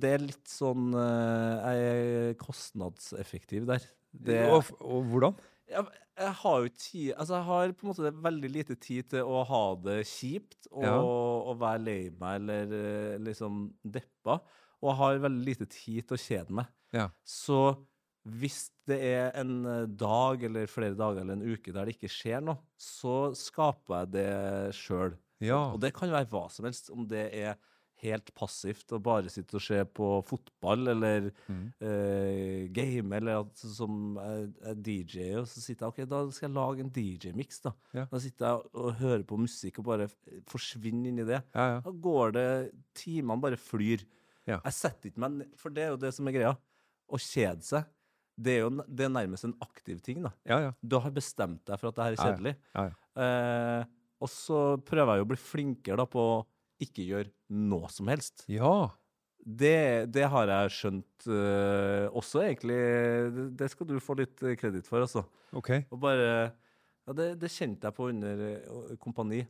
[0.00, 3.84] det er litt sånn eh, Jeg er kostnadseffektiv der.
[4.16, 5.34] Det, Og, og hvordan?
[5.68, 5.84] jeg,
[6.16, 9.42] jeg har jo tid Altså, jeg har på en måte veldig lite tid til å
[9.50, 10.94] ha det kjipt og, Ja.
[11.02, 14.38] og være lei meg eller eh, liksom deppa.
[14.80, 16.72] Og jeg har veldig lite tid til å kjede meg.
[16.94, 17.08] Ja.
[17.26, 17.60] Så
[18.26, 22.10] hvis det er en eh, dag eller flere dager eller en uke der det ikke
[22.12, 24.28] skjer noe, så skaper jeg det
[24.78, 25.14] sjøl.
[25.44, 25.60] Ja.
[25.74, 27.56] Og det kan være hva som helst, om det er
[28.02, 31.72] helt passivt og bare sitte og se på fotball eller Mm.
[31.80, 36.48] eh, game, eller at, som er, er DJ, og så sitter jeg ok, da skal
[36.50, 37.60] jeg lage en DJ-miks.
[37.64, 38.04] Da Ja.
[38.10, 40.08] Da sitter jeg og hører på musikk og bare
[40.46, 41.42] forsvinner inn i det.
[41.54, 41.80] Ja, ja.
[41.80, 42.46] Da går det
[42.94, 44.04] Timene bare flyr.
[44.46, 46.56] Jeg setter ikke meg ned, For det er jo det som er greia.
[47.10, 47.84] Å kjede seg.
[48.38, 50.22] Det er jo det er nærmest en aktiv ting.
[50.22, 50.72] da ja, ja.
[50.84, 52.56] Du har bestemt deg for at det her er kjedelig.
[53.16, 53.84] Eh,
[54.20, 56.24] og så prøver jeg jo å bli flinkere da på
[56.82, 58.46] ikke gjør noe som helst.
[58.50, 58.90] ja.
[59.46, 62.76] Det, det har jeg skjønt uh, også, egentlig.
[63.36, 65.22] Det, det skal du få litt eh, kreditt for, altså.
[65.54, 65.68] OK.
[65.94, 66.24] Og bare
[67.06, 69.44] Ja, det, det kjente jeg på under eh, Kompani.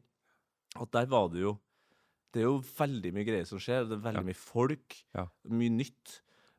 [0.76, 1.54] At der var det jo
[2.28, 3.86] Det er jo veldig mye greier som skjer.
[3.88, 4.26] Det er veldig Ja.
[4.28, 4.98] mye folk.
[5.16, 5.24] Ja.
[5.48, 6.18] Mye nytt.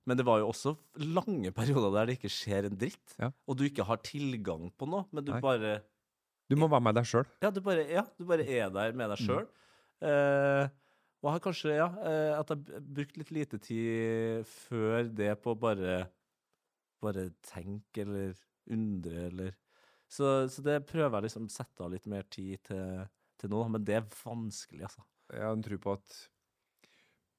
[0.09, 0.73] Men det var jo også
[1.05, 3.13] lange perioder der det ikke skjer en dritt.
[3.21, 3.29] Ja.
[3.45, 5.43] Og du ikke har tilgang på noe, men du Nei.
[5.45, 5.75] bare
[6.49, 7.29] Du må være med deg sjøl.
[7.43, 7.51] ja ja,
[8.17, 9.45] du bare er der med deg Mm.
[10.03, 10.67] Eh,
[11.23, 15.57] og har kanskje, ja, eh, at jeg har brukte litt lite tid før det på
[15.57, 16.05] bare
[16.97, 18.31] Bare tenke eller
[18.73, 19.51] undre eller
[20.09, 23.03] Så, så det prøver jeg liksom sette av litt mer tid til,
[23.37, 25.03] til nå, men det er vanskelig, altså.
[25.33, 26.15] Jeg har en tro på at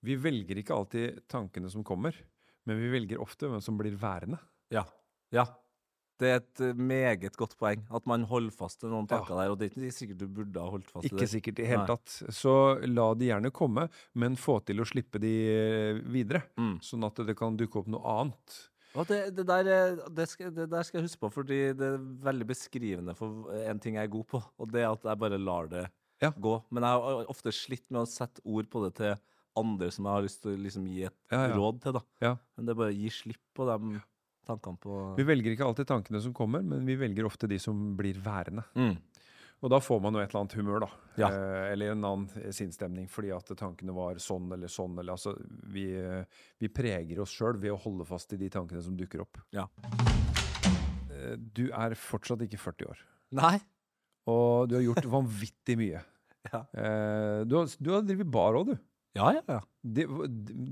[0.05, 2.15] vi velger ikke alltid tankene som kommer,
[2.69, 4.39] men vi velger ofte hvem som blir værende.
[4.71, 4.85] Ja.
[5.35, 5.47] Ja.
[6.19, 9.21] Det er et eh, meget godt poeng at man holder fast til noen Ja.
[9.29, 11.31] der, og det er ikke sikkert du burde ha holdt fast til Ikke det.
[11.31, 12.09] sikkert i hele tatt.
[12.35, 12.55] Så
[12.89, 16.43] la de gjerne komme, men få til å slippe de eh, videre.
[16.59, 16.81] Mm.
[16.83, 18.59] Sånn at det kan dukke opp noe annet.
[18.99, 21.99] Det, det, der, er- det, skal, det der skal jeg huske på, fordi det er
[22.25, 25.39] veldig beskrivende for en ting jeg er god på, og det er at jeg bare
[25.39, 25.85] lar det
[26.21, 26.33] Ja.
[26.35, 26.57] gå.
[26.75, 29.15] Men jeg har ofte slitt med å sette ord på det til
[29.55, 31.55] andre som jeg har lyst til å liksom gi et Ja, ja.
[31.55, 31.93] råd til.
[31.93, 32.01] da.
[32.21, 32.33] Ja.
[32.57, 34.01] Men det er bare å gi slipp på de
[34.49, 37.95] tankene på Vi velger ikke alltid tankene som kommer, men vi velger ofte de som
[37.99, 38.65] blir værende.
[38.75, 38.97] mm.
[39.59, 40.89] Og da får man jo et eller annet humør, da.
[41.19, 41.29] Ja.
[41.35, 44.93] Eh, eller en annen sinnsstemning, fordi at tankene var sånn eller sånn.
[45.03, 45.33] Eller, altså,
[45.75, 46.23] vi, eh,
[46.63, 49.41] vi preger oss sjøl ved å holde fast i de tankene som dukker opp.
[49.51, 49.65] Ja.
[51.11, 53.03] Eh, Du er fortsatt ikke 40 år,
[53.35, 53.57] Nei.
[54.31, 56.05] og du har gjort vanvittig mye.
[56.53, 56.61] Ja.
[56.73, 58.79] Eh, Du har, du har drevet bar òg, du.
[59.19, 59.59] Ja, ja, ja.
[59.83, 60.07] Det,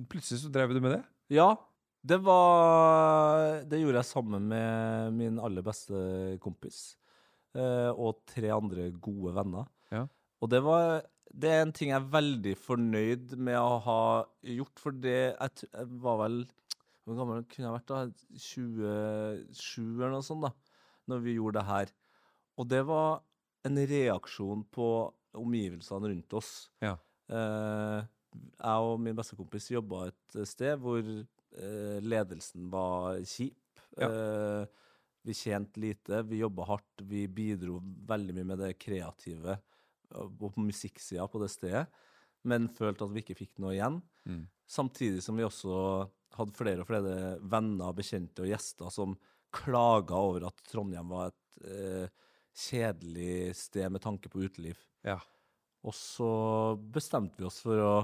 [0.09, 1.03] plutselig så drev du med det.
[1.35, 1.57] Ja,
[2.07, 5.99] det var Det gjorde jeg sammen med min aller beste
[6.43, 6.97] kompis
[7.57, 9.69] eh, og tre andre gode venner.
[9.95, 10.07] Ja.
[10.41, 14.01] Og det var Det er en ting jeg er veldig fornøyd med å ha
[14.43, 16.41] gjort, for det Jeg, jeg var vel
[17.05, 18.03] Hvor gammel kunne jeg vært da?
[18.49, 20.53] 27 eller noe sånt, da,
[21.07, 21.93] når vi gjorde det her.
[22.59, 23.21] Og det var
[23.67, 24.89] en reaksjon på
[25.37, 26.51] omgivelsene rundt oss.
[26.83, 26.97] Ja.
[27.31, 28.01] Eh,
[28.35, 30.99] jeg og min beste kompis jobba et sted hvor
[32.03, 33.81] ledelsen var kjip.
[33.97, 34.09] Ja.
[34.09, 34.67] Eh,
[35.27, 40.37] vi tjente lite, vi jobba hardt, vi bidro veldig mye med det kreative eh, og
[40.55, 41.87] på musikksida på det stedet,
[42.47, 43.99] men følte at vi ikke fikk noe igjen.
[44.29, 44.45] Mm.
[44.71, 45.79] Samtidig som vi også
[46.37, 49.17] hadde flere og flere venner, bekjente og gjester som
[49.57, 52.15] klaga over at Trondheim var et eh,
[52.57, 54.79] kjedelig sted med tanke på uteliv.
[55.07, 55.19] Ja.
[55.87, 56.31] Og så
[56.93, 57.95] bestemte vi oss for å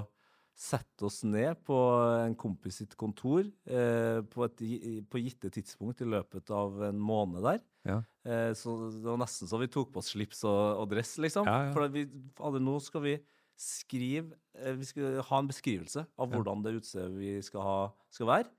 [0.53, 1.75] sette oss ned på
[2.23, 4.63] en kompis sitt kontor eh, på et
[5.09, 7.63] på gitte tidspunkt i løpet av en måned der.
[7.89, 7.99] Ja.
[8.23, 11.49] Eh, så det var nesten så vi tok på oss slips og, og dress, liksom.
[11.49, 11.71] Ja, ja.
[11.75, 12.05] For vi,
[12.45, 13.15] alle, nå skal vi
[13.59, 17.79] skrive eh, Vi skal ha en beskrivelse av hvordan det utstedet vi skal ha,
[18.13, 18.53] skal være.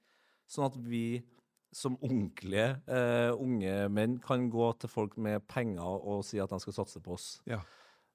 [0.50, 1.22] Sånn at vi
[1.74, 6.60] som ordentlige eh, unge menn kan gå til folk med penger og si at de
[6.62, 7.28] skal satse på oss.
[7.50, 7.62] Ja.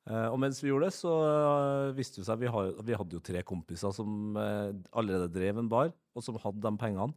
[0.10, 3.14] Eh, og mens vi gjorde det, så eh, viste det seg Vi, har, vi hadde
[3.18, 7.14] jo tre kompiser som eh, allerede drev en bar, og som hadde de pengene.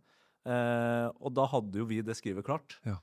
[1.23, 2.75] Og da hadde jo vi det skrivet klart.
[2.85, 2.97] Ja.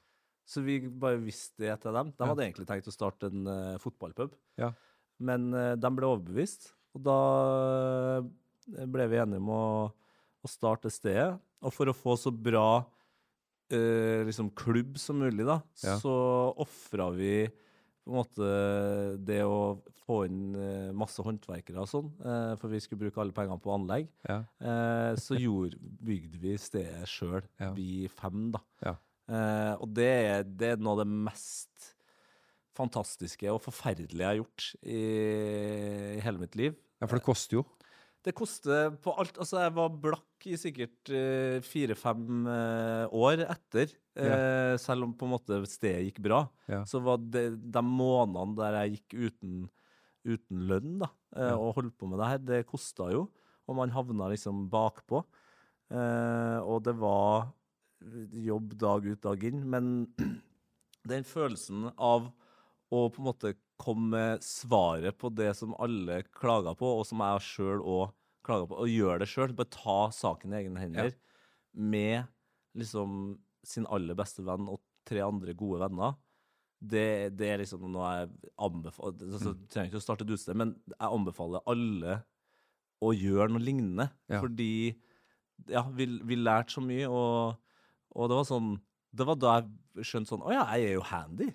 [0.49, 2.09] Så vi bare visste det til dem.
[2.17, 3.47] De hadde egentlig tenkt å starte en
[3.79, 4.73] fotballpub, Ja.
[5.23, 6.73] men de ble overbevist.
[6.97, 7.15] Og da
[8.91, 9.63] ble vi enige om å,
[10.43, 11.37] å starte stedet.
[11.63, 12.81] Og for å få så bra
[13.71, 15.95] eh, liksom klubb som mulig, da, Ja.
[16.01, 16.13] så
[16.59, 17.47] ofra vi
[18.05, 18.49] på en måte
[19.27, 19.57] det å
[20.05, 23.73] få inn eh, masse håndverkere og sånn, eh, for vi skulle bruke alle pengene på
[23.75, 24.07] anlegg.
[24.25, 24.39] Ja.
[24.61, 27.71] Eh, så gjorde, bygde vi stedet sjøl, Ja.
[27.77, 28.63] vi fem, da.
[28.85, 28.95] Ja.
[29.29, 31.91] Eh, og det er, det er noe av det mest
[32.79, 34.99] fantastiske og forferdelige jeg har gjort i,
[36.15, 36.77] i hele mitt liv.
[37.01, 37.65] ja, for det koster jo.
[38.25, 43.93] Det koster på alt Altså, jeg var blakk i sikkert eh, fire-fem eh, år etter.
[44.19, 46.41] Eh, selv om på en måte stedet gikk bra.
[46.67, 46.81] Ja.
[46.87, 49.61] Så var det de månedene der jeg gikk uten,
[50.27, 51.53] uten lønn da, Ja.
[51.55, 53.29] og holdt på med det her, det kosta jo.
[53.69, 55.23] Og man havna liksom bakpå.
[55.93, 57.49] Eh, og det var
[58.35, 59.63] jobb dag ut, dag inn.
[59.69, 59.89] Men
[61.11, 62.31] den følelsen av
[62.89, 67.21] å på en måte komme med svaret på det som alle klager på, og som
[67.23, 71.13] jeg sjøl òg klager på, og gjøre det sjøl, bare ta saken i egne hender,
[71.73, 72.25] med
[72.79, 76.17] liksom sin aller beste venn og tre andre gode venner,
[76.79, 78.27] det, det er liksom noe jeg
[78.63, 82.21] anbefaler altså, Jeg trenger ikke å starte et utested, men jeg anbefaler alle
[83.03, 84.05] å gjøre noe lignende.
[84.31, 84.39] Ja.
[84.39, 84.71] Fordi
[85.67, 87.59] ja, vi, vi lærte så mye, og,
[88.15, 88.69] og det var sånn
[89.11, 91.49] Det var da jeg skjønte sånn Å ja, jeg er jo handy.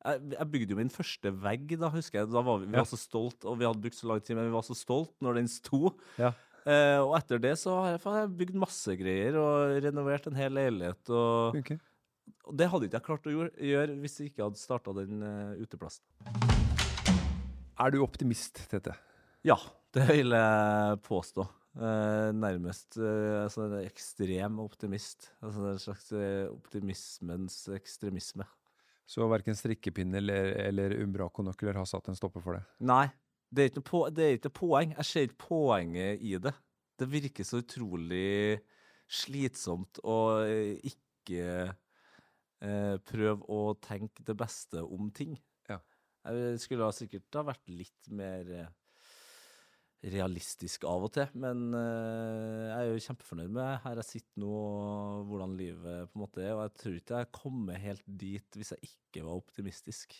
[0.00, 2.30] Jeg, jeg bygde jo min første vegg, da husker jeg.
[2.32, 4.48] Da var vi, vi var så stolt, og vi hadde brukt så lang tid, men
[4.48, 5.92] vi var så stolt når den sto.
[6.20, 6.32] Ja.
[6.68, 10.40] Eh, og etter det så har jeg, faen, jeg bygd masse greier og renovert en
[10.40, 11.12] hel leilighet.
[11.12, 11.80] Og, okay.
[12.48, 15.24] og det hadde ikke jeg klart å gjøre, gjøre hvis jeg ikke hadde starta den
[15.24, 16.04] uh, uteplassen.
[17.80, 18.92] Er du optimist, Tete?
[19.46, 19.56] Ja,
[19.96, 21.48] det vil jeg påstå.
[21.78, 25.30] Eh, nærmest eh, altså en ekstrem optimist.
[25.40, 28.46] Altså en slags eh, optimismens ekstremisme.
[29.10, 32.62] Så verken strikkepinne eller, eller umbrakonøkler har satt en stopper for det?
[32.86, 33.08] Nei,
[33.50, 34.94] det er på, det er ikke poeng.
[34.94, 36.52] Jeg ser ikke poenget i det.
[37.00, 38.60] Det virker så utrolig
[39.10, 45.34] slitsomt å eh, ikke eh, prøve å tenke det beste om ting.
[45.66, 45.80] Ja.
[46.28, 48.70] Jeg skulle sikkert ha vært litt mer eh,
[50.00, 54.50] realistisk av og til, men eh, jeg er jo kjempefornøyd med her jeg sitter nå,
[54.50, 58.56] og hvordan livet på en måte er, og jeg tror ikke jeg kommer helt dit
[58.58, 60.16] hvis jeg ikke var optimistisk.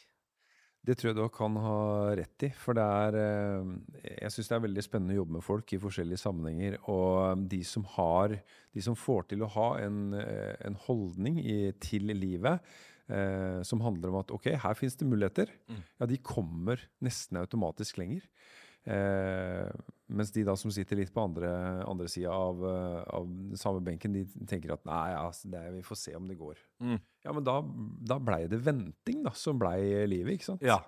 [0.81, 1.81] Det tror jeg du kan ha
[2.17, 3.73] rett i, for det er eh,
[4.23, 6.79] Jeg syns det er veldig spennende å jobbe med folk i forskjellige sammenhenger.
[6.89, 8.39] Og de som har
[8.73, 12.65] De som får til å ha en, eh, en holdning i, til livet
[13.13, 15.53] eh, som handler om at ok, her finnes det muligheter,
[15.99, 18.25] ja, de kommer nesten automatisk lenger.
[18.89, 19.69] Eh,
[20.11, 21.51] mens de da som sitter litt på andre,
[21.87, 23.29] andre sida av, eh, av
[23.61, 26.59] samme benken, de tenker at nei, altså, det, er- vi får se om det går.
[27.25, 27.59] Ja, men da,
[28.11, 30.65] da blei det venting da, som blei livet, ikke sant?
[30.67, 30.81] Ja.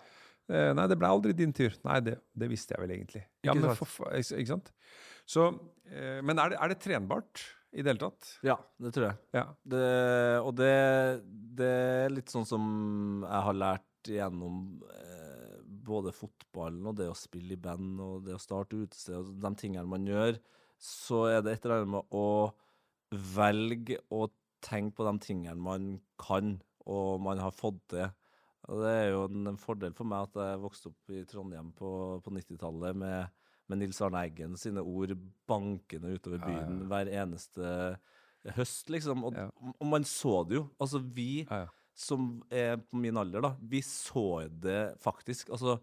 [0.50, 1.70] Eh, nei, det ble aldri din tur.
[1.86, 3.22] Nei, det, det visste jeg vel egentlig.
[3.46, 3.92] Ja, Ikke men sant?
[3.94, 4.72] for, ikke sant?
[5.28, 5.44] Så,
[5.92, 8.32] eh, men er det, er det trenbart i det hele tatt?
[8.44, 9.20] Ja, det tror jeg.
[9.38, 9.44] Ja.
[9.64, 9.84] Det,
[10.42, 10.72] og det,
[11.56, 11.70] det
[12.02, 12.64] er litt sånn som
[13.22, 14.58] jeg har lært gjennom
[14.90, 15.21] eh,
[15.84, 19.52] både fotballen og det å spille i band og det å starte utested og de
[19.58, 20.38] tingene man gjør,
[20.82, 22.26] så er det et eller annet med å
[23.36, 24.26] velge å
[24.62, 28.08] tenke på de tingene man kan og man har fått til.
[28.70, 31.72] Og det er jo en, en fordel for meg at jeg vokste opp i Trondheim
[31.78, 31.90] på,
[32.22, 33.32] på 90-tallet med,
[33.70, 35.14] med Nils Arne Eggen sine ord
[35.50, 37.72] bankende utover byen hver eneste
[38.56, 39.26] høst, liksom.
[39.26, 39.48] Og, Ja.
[39.78, 40.64] og man så det jo.
[40.82, 41.70] Altså, vi Ja, ja.
[41.94, 45.52] Som er på min alder, da, vi så det faktisk.
[45.52, 45.78] Altså,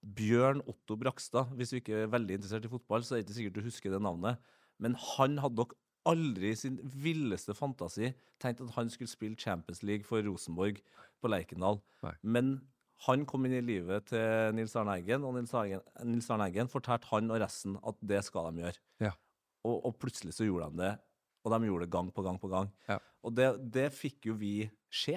[0.00, 3.36] Bjørn Otto Brakstad, hvis du ikke er veldig interessert i fotball, så er det ikke
[3.36, 4.40] sikkert du husker det navnet,
[4.80, 5.74] men han hadde nok
[6.08, 10.80] aldri i sin villeste fantasi tenkt at han skulle spille Champions League for Rosenborg
[11.20, 11.82] på Lerkendal.
[12.22, 12.54] Men
[13.06, 16.68] han kom inn i livet til Nils Arne Eggen, og Nils Arne, Nils Arne Eggen
[16.72, 18.82] fortalte han og resten at det skal de gjøre.
[19.04, 19.12] Ja.
[19.68, 20.94] Og, og plutselig så gjorde de det,
[21.44, 22.72] og de gjorde det gang på gang på gang.
[22.88, 22.98] Ja.
[23.24, 24.54] Og det, det fikk jo vi
[24.92, 25.16] se.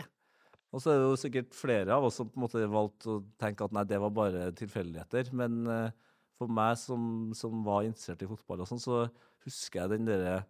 [0.73, 3.19] Og så er det jo sikkert flere av oss som på en måte valgte å
[3.41, 5.29] tenke at nei, det var bare tilfeldigheter.
[5.37, 5.91] Men eh,
[6.39, 7.03] for meg som,
[7.37, 9.03] som var interessert i fotball og sånn, så
[9.45, 10.41] husker jeg den derre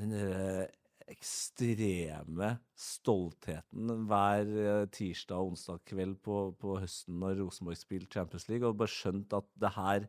[0.00, 0.72] den der
[1.12, 8.48] ekstreme stoltheten hver eh, tirsdag og onsdag kveld på, på høsten når Rosenborg spilte Champions
[8.48, 10.08] League, og bare skjønt at det her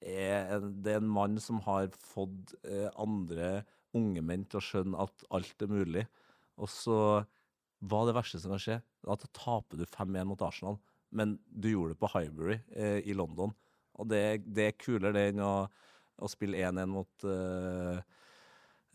[0.00, 3.64] er en, det er en mann som har fått eh, andre
[3.98, 6.06] unge menn til å skjønne at alt er mulig.
[6.60, 7.00] Og så
[7.80, 8.78] hva er det verste som kan skje?
[9.10, 10.76] At taper du 5-1 mot Arsenal,
[11.16, 13.54] men du gjorde det på Highbury eh, i London.
[14.00, 15.54] Og det, det er kulere det enn å,
[16.20, 18.02] å spille 1-1 mot eh,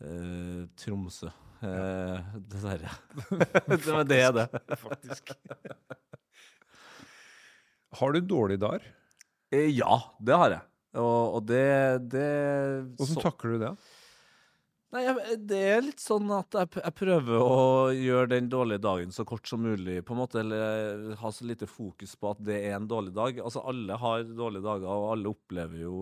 [0.06, 1.32] eh, Tromsø.
[1.66, 2.94] Eh, Dessverre.
[3.70, 4.46] det, det er det.
[4.80, 5.34] Faktisk.
[7.96, 8.86] Har du dårlige dager?
[9.54, 10.64] Eh, ja, det har jeg.
[10.96, 11.62] Og, og det,
[12.12, 12.26] det
[12.96, 13.70] Hvordan så- takler du det?
[14.94, 19.10] Nei, jeg, det er litt sånn at jeg, jeg prøver å gjøre den dårlige dagen
[19.12, 22.60] så kort som mulig, på en måte, eller ha så lite fokus på at det
[22.68, 23.40] er en dårlig dag.
[23.42, 25.96] Altså, alle har dårlige dager, og alle opplever jo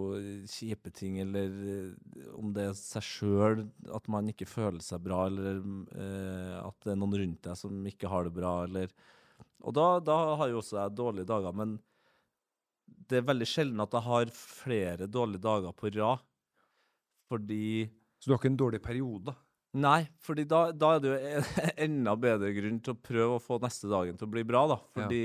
[0.52, 3.64] kjipe ting, eller eh, om det er seg sjøl,
[3.96, 5.64] at man ikke føler seg bra, eller
[5.96, 8.92] eh, at det er noen rundt deg som ikke har det bra, eller
[9.64, 11.78] Og da, da har jo også jeg dårlige dager, men
[13.08, 16.20] det er veldig sjelden at jeg har flere dårlige dager på rad,
[17.32, 17.88] fordi
[18.24, 19.34] Så du har ikke en dårlig periode?
[19.76, 21.48] Nei, fordi da, da er det jo en
[21.88, 24.78] enda bedre grunn til å prøve å få neste dagen til å bli bra, da.
[24.96, 25.20] Fordi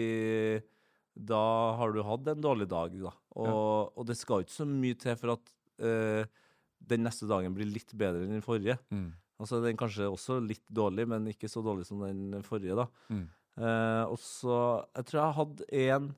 [1.16, 1.44] da
[1.80, 3.14] har du hatt en dårlig dag, da.
[3.40, 6.44] Og, og det skal jo ikke så mye til for at eh,
[6.92, 8.76] den neste dagen blir litt bedre enn den forrige.
[8.92, 9.14] Mm.
[9.40, 12.76] Altså Den kanskje også litt dårlig, men ikke så dårlig som den forrige.
[12.76, 12.90] da.
[13.16, 13.28] Mm.
[13.60, 14.58] Eh, og så
[14.96, 16.10] Jeg tror jeg hadde én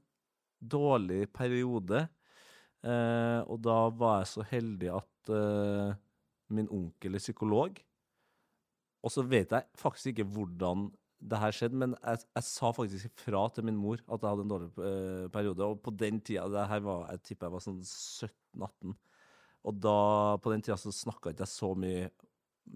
[0.62, 2.08] dårlig periode.
[2.82, 6.00] Eh, og da var jeg så heldig at eh,
[6.56, 7.80] min onkel er psykolog.
[9.02, 10.90] Og så vet jeg faktisk ikke hvordan
[11.22, 14.46] det her skjedde, men jeg, jeg sa faktisk fra til min mor at jeg hadde
[14.46, 15.68] en dårlig uh, periode.
[15.68, 18.96] Og på den tida det her var, Jeg tipper jeg var sånn 17-18.
[19.70, 19.98] Og da,
[20.42, 22.10] på den tida så snakka ikke jeg så mye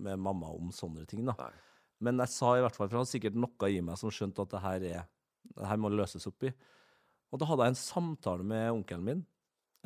[0.05, 1.26] med mamma om sånne ting.
[1.26, 1.34] da.
[1.39, 1.53] Nei.
[2.05, 4.43] Men jeg sa i hvert fall, for det hadde sikkert noe i meg som skjønte
[4.43, 5.05] at det her, er,
[5.55, 6.51] det her må løses opp i.
[7.34, 9.23] Og da hadde jeg en samtale med onkelen min,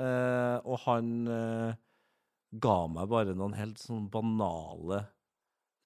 [0.02, 1.78] eh, og han eh,
[2.52, 5.04] ga meg bare noen helt sånn banale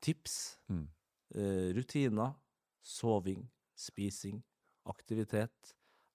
[0.03, 0.57] tips.
[0.72, 0.88] Mm.
[1.36, 2.36] Eh, rutiner,
[2.84, 3.45] soving,
[3.80, 4.41] spising,
[4.89, 5.74] aktivitet.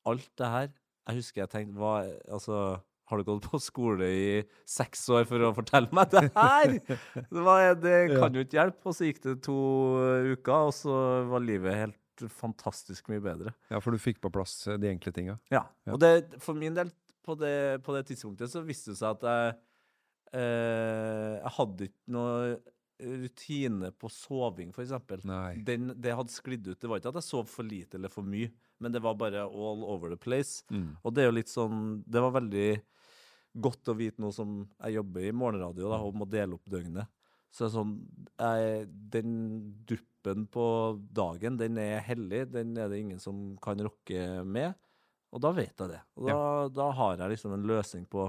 [0.09, 0.68] Alt det her.
[1.09, 2.78] Jeg husker jeg tenkte hva, altså,
[3.09, 4.32] Har du gått på skole i
[4.68, 6.74] seks år for å fortelle meg det her?!
[7.32, 8.84] Hva er det kan jo ikke hjelpe.
[8.90, 9.57] Og så gikk det to
[10.34, 10.96] uker, og så
[11.30, 13.55] var livet helt fantastisk mye bedre.
[13.72, 15.38] Ja, for du fikk på plass eh, de enkle tinga.
[15.49, 15.64] Ja.
[15.88, 16.92] Og det, for min del,
[17.24, 19.59] på det, på det tidspunktet, så viste det seg at jeg eh,
[20.33, 22.59] Jeg hadde ikke noe
[22.99, 25.22] rutine på soving, eksempel.
[25.62, 26.81] Det hadde sklidd ut.
[26.81, 28.51] Det var ikke at jeg sov for lite eller for mye,
[28.83, 30.64] men det var bare all over the place.
[30.70, 30.97] Mm.
[31.03, 32.70] Og det er jo litt sånn Det var veldig
[33.59, 37.11] godt å vite nå som jeg jobber i morgenradio da, og må dele opp døgnet.
[37.51, 37.95] Så det er sånn
[38.37, 39.33] jeg, Den
[39.89, 40.66] duppen på
[41.14, 42.45] dagen, den er hellig.
[42.53, 44.76] Den er det ingen som kan rokke med.
[45.33, 46.03] Og da vet jeg det.
[46.18, 48.29] Og da, da har jeg liksom en løsning på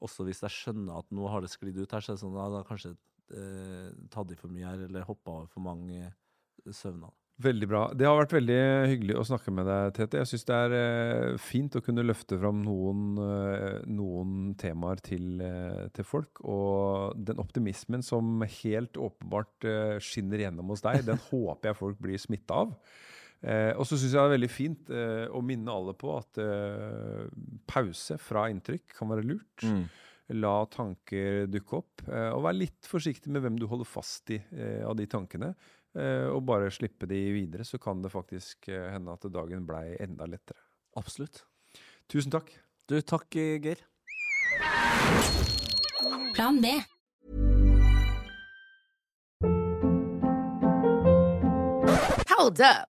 [0.00, 2.38] Også hvis jeg skjønner at nå har det sklidd ut her, så er det sånn
[2.40, 2.92] at jeg kanskje
[3.36, 7.12] eh, tatt i for mye her, eller hoppa over for mange eh, søvner.
[7.40, 7.82] Veldig bra.
[7.96, 10.20] Det har vært veldig hyggelig å snakke med deg, Tete.
[10.20, 15.40] Jeg syns det er eh, fint å kunne løfte fram noen, eh, noen temaer til,
[15.46, 16.42] eh, til folk.
[16.44, 22.02] Og den optimismen som helt åpenbart eh, skinner gjennom hos deg, den håper jeg folk
[22.04, 22.76] blir smitta av.
[23.40, 26.40] Eh, og så syns jeg det er veldig fint eh, å minne alle på at
[26.42, 27.26] eh,
[27.70, 29.64] pause fra inntrykk kan være lurt.
[30.36, 34.38] La tanker dukke opp, eh, og vær litt forsiktig med hvem du holder fast i
[34.52, 35.54] eh, av de tankene.
[35.96, 39.96] eh, og bare slippe de videre, så kan det faktisk eh, hende at dagen blei
[39.98, 40.60] enda lettere.
[41.00, 41.42] Absolutt.
[42.10, 42.52] Tusen takk.
[42.86, 43.82] Du, takk, Geir.
[46.34, 46.76] Plan B.
[52.30, 52.89] Hold up.